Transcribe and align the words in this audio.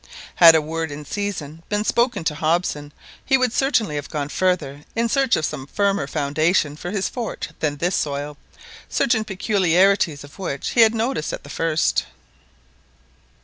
Had 0.37 0.55
a 0.55 0.63
word 0.63 0.89
in 0.89 1.05
season 1.05 1.61
been 1.69 1.83
spoken 1.83 2.23
to 2.23 2.33
Hobson 2.33 2.91
he 3.23 3.37
would 3.37 3.53
certainly 3.53 3.93
have 3.97 4.09
gone 4.09 4.29
farther 4.29 4.83
in 4.95 5.07
search 5.09 5.35
of 5.35 5.45
some 5.45 5.67
firmer 5.67 6.07
foundation 6.07 6.75
for 6.75 6.89
his 6.89 7.07
fort 7.07 7.49
than 7.59 7.77
this 7.77 7.97
soil, 7.97 8.35
certain 8.89 9.23
peculiarities 9.23 10.23
of 10.23 10.39
which 10.39 10.69
he 10.71 10.81
had 10.81 10.95
noticed 10.95 11.33
at 11.33 11.43
the 11.43 11.51
first. 11.51 12.05